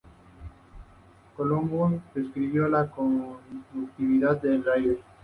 Coulomb 1.37 2.01
descubrió 2.15 2.67
la 2.67 2.89
conductividad 2.89 4.41
del 4.41 4.67
aire. 4.67 4.99